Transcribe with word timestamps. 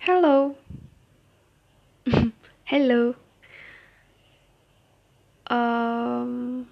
Hello. 0.00 0.56
Hello. 2.72 3.12
Um, 5.44 6.64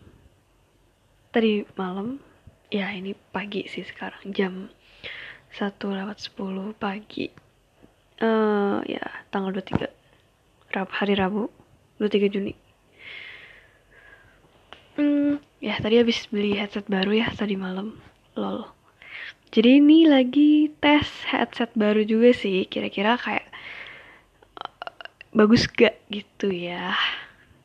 tadi 1.28 1.68
malam, 1.76 2.24
ya 2.72 2.88
ini 2.88 3.12
pagi 3.28 3.68
sih 3.68 3.84
sekarang 3.84 4.32
jam 4.32 4.72
1 5.52 5.60
lewat 5.76 6.16
10 6.24 6.72
pagi. 6.80 7.28
Eh 8.16 8.76
ya, 8.88 9.04
tanggal 9.28 9.52
23 9.60 10.72
Rab, 10.72 10.88
hari 10.88 11.12
Rabu 11.12 11.52
23 12.00 12.32
Juni. 12.32 12.56
Hmm, 14.96 15.36
ya 15.60 15.76
tadi 15.76 16.00
habis 16.00 16.24
beli 16.32 16.56
headset 16.56 16.88
baru 16.88 17.12
ya 17.12 17.28
tadi 17.36 17.60
malam. 17.60 18.00
Lol. 18.40 18.77
Jadi 19.54 19.70
ini 19.80 19.98
lagi 20.14 20.68
tes 20.82 21.08
headset 21.30 21.70
baru 21.82 22.02
juga 22.04 22.30
sih. 22.36 22.68
Kira-kira 22.72 23.16
kayak 23.24 23.46
eh, 23.48 24.92
bagus 25.36 25.62
gak 25.68 25.94
gitu 26.12 26.48
ya. 26.52 26.94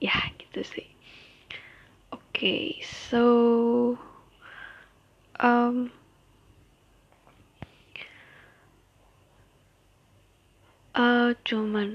Ya 0.04 0.16
gitu 0.40 0.62
sih. 0.68 0.88
Oke, 2.12 2.80
so 2.84 3.98
um, 5.40 5.92
eh, 10.96 11.30
cuman 11.48 11.90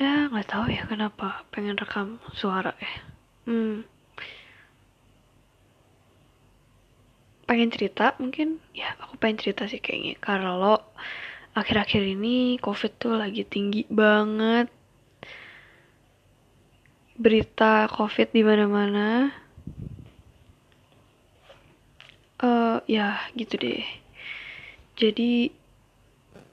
ya 0.00 0.12
nggak 0.30 0.46
tahu 0.52 0.66
ya 0.76 0.82
kenapa 0.90 1.26
pengen 1.52 1.76
rekam 1.82 2.08
suara 2.40 2.72
ya. 2.84 2.92
Hmm, 3.46 3.74
pengen 7.46 7.70
cerita 7.70 8.18
mungkin. 8.18 8.58
Ya 8.74 8.98
aku 8.98 9.16
pengen 9.16 9.38
cerita 9.40 9.70
sih 9.70 9.78
kayaknya. 9.78 10.18
Kalau 10.18 10.82
akhir-akhir 11.56 12.02
ini 12.04 12.58
covid 12.60 12.92
tuh 12.98 13.14
lagi 13.16 13.46
tinggi 13.46 13.86
banget. 13.88 14.68
Berita 17.16 17.88
covid 17.88 18.34
di 18.34 18.42
mana-mana. 18.44 19.32
Eh 22.42 22.78
ya 22.90 23.16
gitu 23.38 23.56
deh. 23.56 23.86
Jadi 24.98 25.48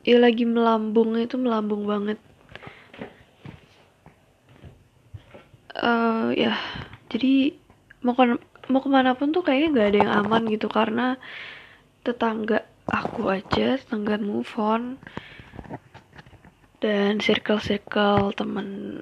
ya 0.08 0.18
lagi 0.22 0.48
melambung 0.48 1.18
itu 1.20 1.36
melambung 1.36 1.84
banget. 1.84 2.22
Eh 5.74 6.28
ya 6.38 6.56
jadi 7.12 7.60
mau 8.06 8.16
mau 8.72 8.80
ke 8.80 8.90
mana 8.92 9.16
pun 9.18 9.36
tuh 9.36 9.44
kayaknya 9.44 9.68
nggak 9.74 9.88
ada 9.92 10.00
yang 10.00 10.14
aman 10.24 10.42
gitu 10.48 10.68
karena 10.72 11.20
tetangga 12.04 12.64
aku 12.88 13.32
aja 13.32 13.80
tetangga 13.80 14.20
move 14.20 14.52
on 14.60 15.00
dan 16.84 17.24
circle-circle 17.24 18.36
temen 18.36 19.00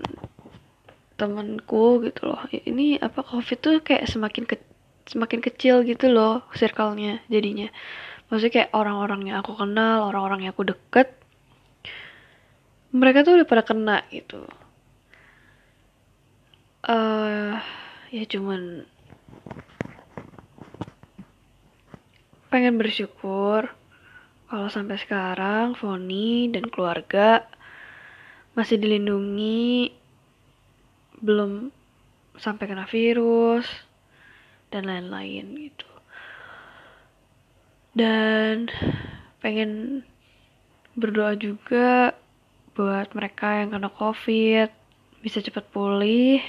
temenku 1.17 2.01
gitu 2.05 2.29
loh. 2.29 2.41
Ini 2.49 3.01
apa 3.01 3.21
covid 3.25 3.57
tuh 3.57 3.81
kayak 3.81 4.05
semakin 4.09 4.45
ke 4.45 4.61
semakin 5.09 5.41
kecil 5.41 5.81
gitu 5.85 6.13
loh 6.13 6.45
circle-nya 6.53 7.25
jadinya. 7.29 7.69
Maksudnya 8.29 8.53
kayak 8.53 8.71
orang-orang 8.77 9.33
yang 9.33 9.37
aku 9.41 9.57
kenal 9.57 10.09
orang-orang 10.09 10.45
yang 10.45 10.53
aku 10.53 10.65
deket 10.69 11.13
mereka 12.93 13.23
tuh 13.25 13.41
udah 13.41 13.47
pada 13.49 13.63
kena 13.65 14.05
gitu. 14.13 14.45
Eh 16.85 17.53
ya 18.11 18.23
cuman 18.27 18.85
pengen 22.52 22.75
bersyukur 22.75 23.71
kalau 24.52 24.67
sampai 24.67 24.99
sekarang 24.99 25.80
Foni 25.80 26.52
dan 26.52 26.67
keluarga 26.67 27.47
masih 28.52 28.75
dilindungi 28.75 29.95
belum 31.23 31.72
sampai 32.35 32.67
kena 32.67 32.84
virus 32.91 33.63
dan 34.67 34.91
lain-lain 34.91 35.72
gitu. 35.72 35.88
Dan 37.95 38.68
pengen 39.39 40.03
berdoa 41.00 41.39
juga 41.39 42.12
buat 42.75 43.16
mereka 43.16 43.63
yang 43.63 43.72
kena 43.72 43.88
covid 43.88 44.68
bisa 45.23 45.39
cepat 45.39 45.72
pulih. 45.72 46.44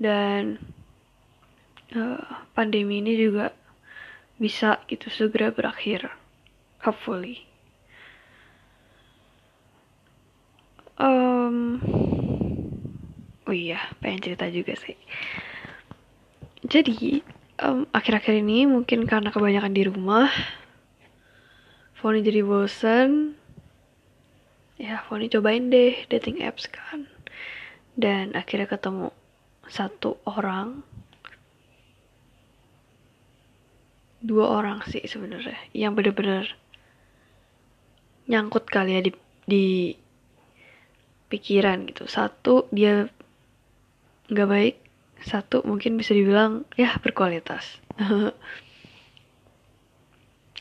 Dan 0.00 0.56
eh, 1.92 2.24
pandemi 2.56 3.04
ini 3.04 3.20
juga 3.20 3.52
bisa 4.42 4.82
gitu 4.90 5.06
segera 5.06 5.54
berakhir. 5.54 6.10
Hopefully. 6.82 7.46
Em, 10.98 11.78
oh 13.46 13.54
iya 13.54 13.78
pengen 14.02 14.18
cerita 14.18 14.50
juga 14.50 14.74
sih. 14.74 14.98
Jadi 16.66 17.22
akhir-akhir 17.94 18.42
ini 18.42 18.66
mungkin 18.66 19.06
karena 19.06 19.30
kebanyakan 19.30 19.70
di 19.70 19.86
rumah 19.86 20.26
Foni 21.94 22.18
jadi 22.18 22.42
bosen. 22.42 23.38
Ya 24.74 25.06
Foni 25.06 25.30
cobain 25.30 25.70
deh 25.70 26.02
dating 26.10 26.42
apps 26.42 26.66
kan. 26.66 27.06
Dan 27.94 28.34
akhirnya 28.34 28.66
ketemu 28.66 29.14
satu 29.70 30.18
orang 30.26 30.82
dua 34.22 34.62
orang 34.62 34.86
sih 34.86 35.02
sebenarnya 35.02 35.58
yang 35.74 35.98
bener-bener 35.98 36.46
nyangkut 38.30 38.70
kali 38.70 38.94
ya 38.94 39.00
di 39.02 39.12
di 39.42 39.66
pikiran 41.26 41.90
gitu. 41.90 42.06
Satu 42.06 42.70
dia 42.70 43.10
nggak 44.30 44.48
baik. 44.48 44.76
Satu 45.22 45.66
mungkin 45.66 45.98
bisa 45.98 46.14
dibilang 46.14 46.64
ya 46.78 46.94
berkualitas. 47.02 47.78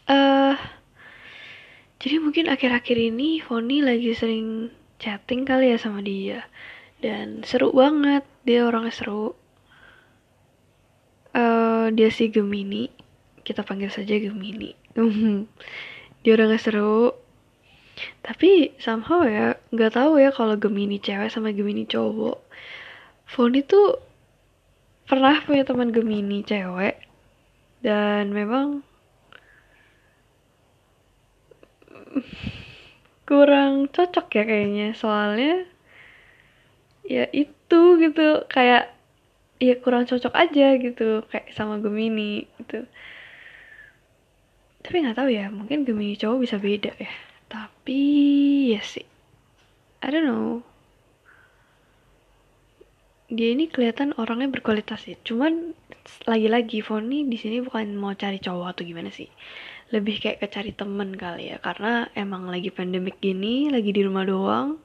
Eh 0.10 0.58
jadi 2.02 2.18
mungkin 2.18 2.50
akhir-akhir 2.50 2.98
ini 2.98 3.38
Foni 3.40 3.86
lagi 3.86 4.18
sering 4.18 4.74
chatting 4.98 5.46
kali 5.46 5.72
ya 5.72 5.78
sama 5.78 6.02
dia. 6.02 6.50
Dan 6.98 7.46
seru 7.46 7.70
banget. 7.70 8.26
Dia 8.42 8.66
orangnya 8.66 8.92
seru. 8.92 9.38
Eh 11.38 11.94
dia 11.94 12.10
si 12.10 12.34
Gemini 12.34 12.90
kita 13.42 13.66
panggil 13.66 13.90
saja 13.90 14.18
Gemini. 14.18 14.74
Dia 16.22 16.32
orangnya 16.38 16.62
seru. 16.62 17.18
Tapi 18.22 18.78
somehow 18.82 19.26
ya 19.28 19.60
nggak 19.70 19.94
tahu 19.94 20.22
ya 20.22 20.34
kalau 20.34 20.56
Gemini 20.58 20.98
cewek 20.98 21.30
sama 21.30 21.54
Gemini 21.54 21.86
cowok. 21.86 22.40
Foni 23.28 23.62
tuh 23.66 24.00
pernah 25.06 25.38
punya 25.44 25.68
teman 25.68 25.92
Gemini 25.92 26.42
cewek 26.46 26.98
dan 27.84 28.32
memang 28.32 28.86
kurang 33.28 33.92
cocok 33.92 34.28
ya 34.34 34.44
kayaknya. 34.48 34.88
Soalnya 34.98 35.66
ya 37.02 37.28
itu 37.34 37.82
gitu 37.98 38.46
kayak 38.48 38.94
ya 39.62 39.78
kurang 39.78 40.10
cocok 40.10 40.34
aja 40.34 40.74
gitu 40.78 41.22
kayak 41.30 41.54
sama 41.54 41.78
Gemini 41.78 42.50
gitu 42.58 42.90
tapi 44.82 45.06
nggak 45.06 45.18
tahu 45.18 45.30
ya 45.30 45.48
mungkin 45.54 45.86
Gemini 45.86 46.18
cowok 46.18 46.38
bisa 46.42 46.58
beda 46.58 46.92
ya. 46.98 47.12
Tapi 47.48 48.02
ya 48.74 48.82
sih. 48.82 49.06
I 50.02 50.08
don't 50.10 50.26
know. 50.26 50.66
Dia 53.32 53.56
ini 53.56 53.70
kelihatan 53.72 54.18
orangnya 54.18 54.52
berkualitas 54.52 55.08
sih. 55.08 55.16
Cuman 55.22 55.78
lagi-lagi 56.28 56.84
Foni 56.84 57.30
di 57.30 57.38
sini 57.40 57.64
bukan 57.64 57.96
mau 57.96 58.12
cari 58.18 58.42
cowok 58.42 58.68
atau 58.76 58.84
gimana 58.84 59.14
sih. 59.14 59.30
Lebih 59.94 60.20
kayak 60.20 60.38
ke 60.44 60.48
cari 60.52 60.72
temen 60.76 61.16
kali 61.16 61.54
ya. 61.54 61.58
Karena 61.62 62.10
emang 62.18 62.50
lagi 62.50 62.74
pandemik 62.74 63.22
gini 63.24 63.70
lagi 63.70 63.94
di 63.94 64.02
rumah 64.04 64.26
doang. 64.26 64.82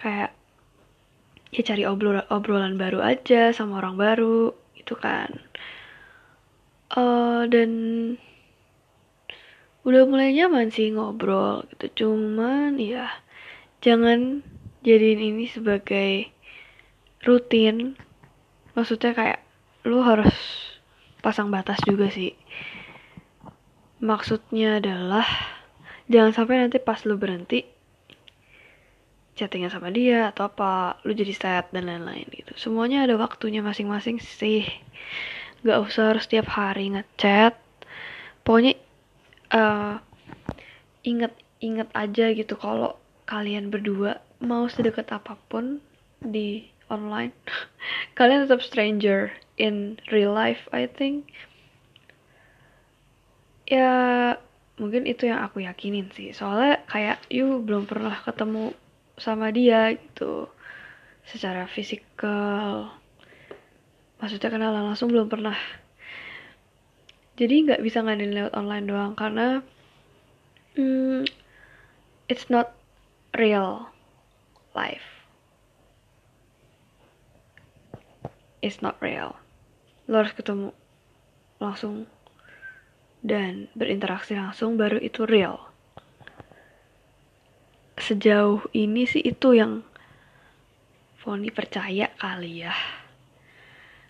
Kayak 0.00 0.32
ya 1.56 1.62
cari 1.64 1.82
obrol 1.88 2.20
obrolan 2.28 2.76
baru 2.76 3.00
aja 3.00 3.50
sama 3.56 3.80
orang 3.80 3.96
baru 3.96 4.52
itu 4.76 4.92
kan 4.92 5.32
eh 6.96 7.42
dan 7.52 7.70
udah 9.86 10.02
mulai 10.08 10.34
nyaman 10.34 10.72
sih 10.74 10.90
ngobrol 10.90 11.62
gitu. 11.70 11.86
Cuman 12.04 12.80
ya 12.80 13.06
jangan 13.84 14.42
jadiin 14.82 15.20
ini 15.36 15.46
sebagai 15.46 16.32
rutin. 17.22 17.94
Maksudnya 18.74 19.12
kayak 19.14 19.40
lu 19.86 20.02
harus 20.02 20.34
pasang 21.22 21.52
batas 21.54 21.78
juga 21.86 22.10
sih. 22.10 22.34
Maksudnya 24.02 24.82
adalah 24.82 25.24
jangan 26.10 26.32
sampai 26.34 26.66
nanti 26.66 26.82
pas 26.82 27.02
lu 27.06 27.14
berhenti 27.14 27.64
chattingan 29.36 29.68
sama 29.68 29.92
dia 29.92 30.32
atau 30.32 30.48
apa 30.48 30.96
lu 31.04 31.12
jadi 31.12 31.34
sad 31.36 31.64
dan 31.70 31.86
lain-lain 31.86 32.24
gitu. 32.32 32.56
Semuanya 32.56 33.04
ada 33.04 33.20
waktunya 33.20 33.60
masing-masing 33.60 34.16
sih 34.18 34.64
nggak 35.64 35.80
usah 35.86 36.12
harus 36.12 36.26
tiap 36.28 36.48
hari 36.50 36.92
ngechat. 36.92 37.56
Pokoknya 38.42 38.74
eh 39.54 39.94
inget-inget 41.06 41.88
aja 41.94 42.34
gitu 42.34 42.58
kalau 42.58 42.98
kalian 43.30 43.70
berdua 43.70 44.18
mau 44.42 44.66
sedekat 44.66 45.06
apa 45.14 45.38
pun 45.46 45.78
di 46.18 46.66
online 46.90 47.34
kalian 48.18 48.46
tetap 48.46 48.62
stranger 48.62 49.30
in 49.58 49.98
real 50.10 50.34
life 50.34 50.66
I 50.74 50.90
think. 50.90 51.30
Ya 53.66 54.34
mungkin 54.78 55.08
itu 55.10 55.26
yang 55.26 55.42
aku 55.42 55.64
yakinin 55.64 56.12
sih. 56.14 56.30
Soalnya 56.30 56.84
kayak 56.86 57.18
you 57.32 57.58
belum 57.62 57.88
pernah 57.90 58.14
ketemu 58.22 58.70
sama 59.18 59.50
dia 59.50 59.96
gitu. 59.96 60.46
Secara 61.26 61.66
fisikal 61.66 62.94
maksudnya 64.16 64.48
kenalan 64.48 64.92
langsung 64.92 65.12
belum 65.12 65.28
pernah. 65.28 65.56
Jadi 67.36 67.68
nggak 67.68 67.84
bisa 67.84 68.00
ngadain 68.00 68.32
lewat 68.32 68.52
online 68.56 68.86
doang 68.88 69.12
karena 69.12 69.60
hmm, 70.76 71.28
it's 72.32 72.48
not 72.48 72.72
real 73.36 73.92
life. 74.72 75.04
It's 78.64 78.80
not 78.80 78.96
real. 79.04 79.36
Lo 80.08 80.24
harus 80.24 80.32
ketemu 80.32 80.72
langsung 81.60 82.08
dan 83.20 83.68
berinteraksi 83.76 84.32
langsung 84.32 84.80
baru 84.80 84.96
itu 84.96 85.28
real. 85.28 85.60
Sejauh 88.00 88.64
ini 88.72 89.04
sih 89.04 89.20
itu 89.20 89.56
yang 89.56 89.84
Foni 91.20 91.50
percaya 91.50 92.14
kali 92.16 92.62
ya 92.64 92.76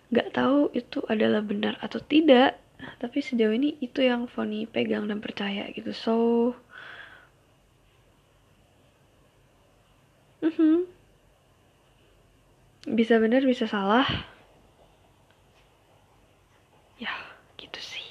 nggak 0.07 0.31
tahu 0.31 0.71
itu 0.71 1.03
adalah 1.11 1.43
benar 1.43 1.75
atau 1.83 1.99
tidak 1.99 2.55
tapi 2.97 3.19
sejauh 3.21 3.53
ini 3.53 3.77
itu 3.81 4.05
yang 4.05 4.29
Foni 4.29 4.69
pegang 4.69 5.09
dan 5.09 5.19
percaya 5.21 5.65
gitu. 5.73 5.91
So 5.93 6.15
mm 10.41 10.51
-hmm. 10.53 10.75
bisa 12.93 13.17
benar 13.17 13.41
bisa 13.43 13.65
salah. 13.65 14.05
Ya 17.01 17.13
gitu 17.57 17.81
sih. 17.81 18.09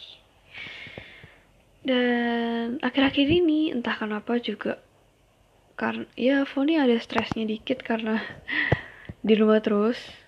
Dan 1.87 2.82
akhir-akhir 2.82 3.26
ini 3.31 3.70
entah 3.70 3.94
kenapa 3.94 4.38
juga 4.42 4.82
karena 5.78 6.08
ya 6.19 6.42
Foni 6.49 6.75
ada 6.81 6.96
stresnya 6.99 7.46
dikit 7.46 7.87
karena 7.87 8.19
di 9.26 9.34
rumah 9.38 9.62
terus 9.62 10.25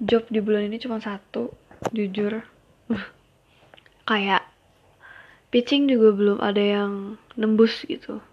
job 0.00 0.24
di 0.32 0.40
bulan 0.40 0.72
ini 0.72 0.80
cuma 0.80 0.96
satu 0.98 1.52
jujur. 1.92 2.40
Kayak 4.08 4.48
pitching 5.52 5.86
juga 5.86 6.16
belum 6.16 6.38
ada 6.40 6.58
yang 6.58 7.20
nembus 7.36 7.84
gitu. 7.84 8.24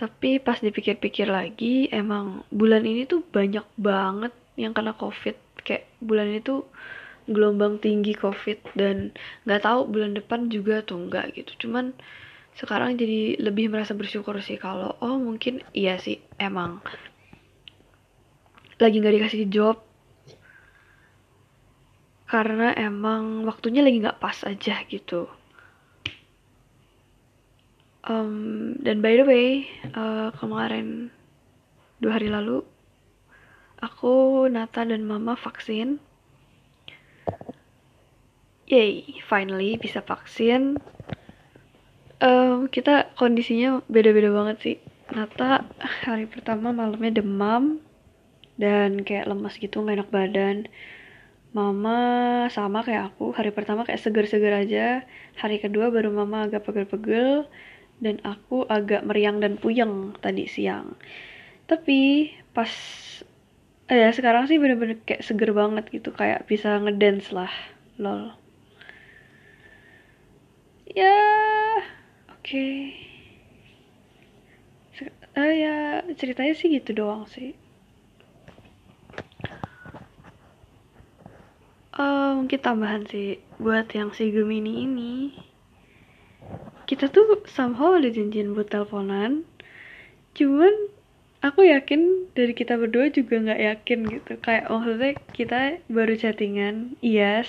Tapi 0.00 0.42
pas 0.42 0.58
dipikir-pikir 0.58 1.30
lagi 1.30 1.86
emang 1.92 2.42
bulan 2.50 2.82
ini 2.82 3.06
tuh 3.06 3.22
banyak 3.22 3.62
banget 3.78 4.32
yang 4.58 4.74
kena 4.74 4.96
covid. 4.96 5.36
Kayak 5.62 5.86
bulan 6.02 6.32
ini 6.32 6.40
tuh 6.42 6.66
gelombang 7.30 7.78
tinggi 7.78 8.18
covid 8.18 8.58
dan 8.74 9.14
nggak 9.46 9.62
tahu 9.62 9.86
bulan 9.86 10.16
depan 10.18 10.50
juga 10.50 10.82
tuh 10.82 11.06
enggak 11.06 11.38
gitu. 11.38 11.68
Cuman 11.68 11.94
sekarang 12.58 12.98
jadi 12.98 13.38
lebih 13.38 13.70
merasa 13.70 13.94
bersyukur 13.94 14.36
sih 14.42 14.60
kalau 14.60 14.96
oh 15.00 15.16
mungkin 15.16 15.64
iya 15.72 15.96
sih 15.96 16.20
emang 16.36 16.84
lagi 18.76 18.98
nggak 19.00 19.14
dikasih 19.16 19.48
job 19.48 19.91
karena 22.32 22.72
emang 22.72 23.44
waktunya 23.44 23.84
lagi 23.84 24.00
nggak 24.00 24.16
pas 24.16 24.40
aja 24.48 24.80
gitu. 24.88 25.28
Um, 28.08 28.80
dan 28.80 29.04
by 29.04 29.20
the 29.20 29.26
way, 29.28 29.68
uh, 29.92 30.32
kemarin 30.40 31.12
dua 32.00 32.16
hari 32.16 32.32
lalu 32.32 32.64
aku, 33.84 34.48
Nata 34.48 34.80
dan 34.88 35.04
Mama 35.04 35.36
vaksin. 35.36 36.00
Yay, 38.64 39.20
finally 39.28 39.76
bisa 39.76 40.00
vaksin. 40.00 40.80
Um, 42.24 42.72
kita 42.72 43.12
kondisinya 43.20 43.84
beda-beda 43.92 44.32
banget 44.32 44.56
sih. 44.64 44.76
Nata 45.12 45.68
hari 46.08 46.24
pertama 46.24 46.72
malamnya 46.72 47.20
demam 47.20 47.76
dan 48.56 49.04
kayak 49.04 49.28
lemas 49.28 49.60
gitu, 49.60 49.84
nggak 49.84 50.00
enak 50.00 50.08
badan 50.08 50.56
Mama 51.52 52.00
sama 52.48 52.80
kayak 52.80 53.12
aku, 53.12 53.36
hari 53.36 53.52
pertama 53.52 53.84
kayak 53.84 54.00
seger-seger 54.00 54.54
aja, 54.56 54.86
hari 55.36 55.60
kedua 55.60 55.92
baru 55.92 56.08
mama 56.08 56.48
agak 56.48 56.64
pegel-pegel, 56.64 57.44
dan 58.00 58.16
aku 58.24 58.64
agak 58.64 59.04
meriang 59.04 59.36
dan 59.44 59.60
puyeng 59.60 60.16
tadi 60.24 60.48
siang. 60.48 60.96
Tapi 61.68 62.32
pas 62.56 62.72
eh, 63.92 63.98
ya 64.00 64.10
sekarang 64.16 64.48
sih 64.48 64.56
bener-bener 64.56 64.96
kayak 65.04 65.20
seger 65.20 65.52
banget 65.52 65.84
gitu, 65.92 66.16
kayak 66.16 66.48
bisa 66.48 66.80
ngedance 66.80 67.28
lah, 67.36 67.52
lol. 68.00 68.32
Ya, 70.88 71.20
oke. 72.32 72.40
Okay. 72.44 72.76
Uh, 75.32 75.48
ya 75.48 75.76
ceritanya 76.20 76.52
sih 76.52 76.68
gitu 76.68 76.92
doang 76.92 77.24
sih. 77.24 77.56
Uh, 82.02 82.30
mungkin 82.34 82.58
tambahan 82.58 83.06
sih 83.06 83.38
buat 83.62 83.86
yang 83.94 84.10
si 84.10 84.34
Gemini 84.34 84.82
ini. 84.82 85.14
Kita 86.90 87.08
tuh 87.08 87.46
somehow 87.46 87.94
ada 87.94 88.10
janjian 88.10 88.52
buat 88.58 88.68
teleponan. 88.68 89.46
Cuman 90.34 90.74
aku 91.40 91.64
yakin 91.70 92.32
dari 92.34 92.52
kita 92.52 92.74
berdua 92.74 93.08
juga 93.14 93.38
nggak 93.38 93.62
yakin 93.62 93.98
gitu. 94.10 94.32
Kayak 94.42 94.66
maksudnya 94.68 95.12
kita 95.30 95.58
baru 95.86 96.14
chattingan 96.18 96.98
yes. 97.00 97.48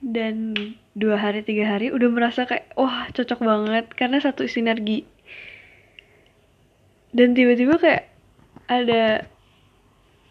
Dan 0.00 0.56
dua 0.96 1.20
hari 1.20 1.44
tiga 1.44 1.68
hari 1.68 1.92
udah 1.92 2.08
merasa 2.08 2.48
kayak 2.48 2.72
wah 2.80 3.12
cocok 3.12 3.40
banget. 3.44 3.84
Karena 3.92 4.18
satu 4.18 4.48
sinergi. 4.48 5.04
Dan 7.12 7.36
tiba-tiba 7.36 7.76
kayak 7.76 8.08
ada 8.70 9.28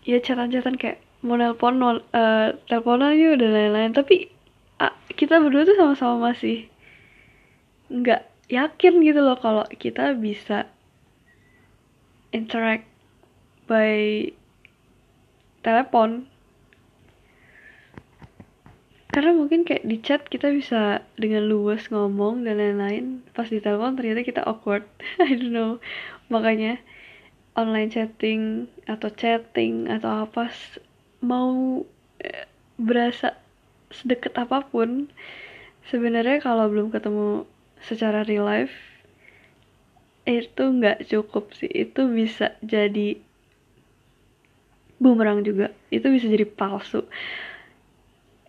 ya 0.08 0.18
catatan-catatan 0.24 0.80
kayak 0.80 1.00
mau 1.20 1.36
nelpon 1.36 1.84
uh, 1.84 2.00
eh, 2.16 2.56
teleponan 2.68 3.16
yuk 3.16 3.40
dan 3.40 3.52
lain-lain. 3.52 3.92
Tapi 3.92 4.32
uh, 4.80 4.96
kita 5.14 5.44
berdua 5.44 5.68
tuh 5.68 5.76
sama-sama 5.76 6.32
masih 6.32 6.72
nggak 7.90 8.30
yakin 8.50 9.02
gitu 9.02 9.20
loh 9.22 9.38
kalau 9.38 9.66
kita 9.68 10.16
bisa 10.16 10.70
interact 12.32 12.88
by 13.68 14.30
telepon. 15.62 16.30
Karena 19.10 19.34
mungkin 19.34 19.66
kayak 19.66 19.90
di 19.90 19.98
chat 20.06 20.22
kita 20.30 20.54
bisa 20.54 21.02
dengan 21.18 21.50
luas 21.50 21.90
ngomong 21.90 22.46
dan 22.46 22.62
lain-lain. 22.62 23.26
Pas 23.34 23.50
di 23.50 23.58
telepon 23.58 23.98
ternyata 23.98 24.22
kita 24.22 24.46
awkward. 24.46 24.86
I 25.20 25.34
don't 25.34 25.52
know. 25.52 25.82
Makanya 26.30 26.78
online 27.58 27.90
chatting 27.90 28.70
atau 28.86 29.10
chatting 29.10 29.90
atau 29.90 30.30
apa 30.30 30.54
mau 31.20 31.84
eh, 32.24 32.48
berasa 32.80 33.36
sedekat 33.90 34.38
apa 34.38 34.64
pun 34.70 35.10
sebenarnya 35.90 36.40
kalau 36.40 36.70
belum 36.70 36.94
ketemu 36.94 37.44
secara 37.82 38.24
real 38.28 38.46
life 38.46 38.74
itu 40.30 40.62
nggak 40.62 41.10
cukup 41.10 41.52
sih. 41.58 41.72
Itu 41.72 42.12
bisa 42.12 42.54
jadi 42.62 43.18
bumerang 45.02 45.42
juga. 45.42 45.74
Itu 45.90 46.14
bisa 46.14 46.30
jadi 46.30 46.46
palsu. 46.46 47.08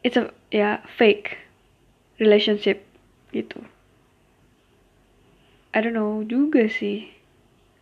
It's 0.05 0.17
a 0.17 0.33
ya 0.53 0.85
fake 0.97 1.37
relationship 2.21 2.85
gitu. 3.33 3.65
I 5.71 5.79
don't 5.81 5.95
know 5.95 6.27
juga 6.27 6.67
sih 6.67 7.09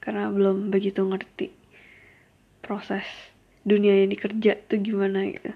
karena 0.05 0.29
belum 0.29 0.69
begitu 0.69 1.01
ngerti 1.09 1.49
proses 2.61 3.05
dunia 3.69 4.01
yang 4.01 4.11
dikerja 4.11 4.65
tuh 4.67 4.81
gimana 4.81 5.29
gitu. 5.29 5.53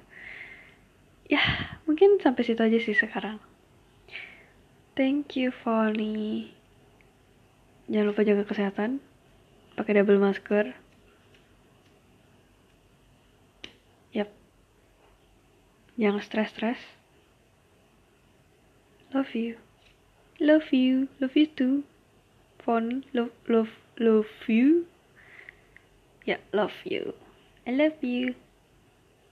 Ya 1.33 1.40
mungkin 1.88 2.21
sampai 2.21 2.45
situ 2.45 2.61
aja 2.61 2.76
sih 2.76 2.92
sekarang. 2.92 3.40
Thank 4.92 5.40
you 5.40 5.49
Foni 5.49 6.52
jangan 7.88 8.12
lupa 8.12 8.25
jaga 8.25 8.45
kesehatan. 8.45 9.00
Pakai 9.73 9.97
double 9.97 10.21
masker. 10.21 10.76
Yap. 14.12 14.28
Jangan 15.97 16.21
stres-stres. 16.21 16.81
Love 19.16 19.33
you. 19.33 19.57
Love 20.37 20.69
you. 20.76 21.09
Love 21.21 21.37
you 21.37 21.49
too. 21.49 21.88
Fon 22.61 23.02
love 23.16 23.33
love 23.49 23.73
love 23.97 24.28
you. 24.47 24.85
Ya 26.23 26.37
yeah, 26.37 26.40
love 26.52 26.76
you 26.87 27.22
I 27.66 27.71
love 27.73 28.02
you. 28.02 28.35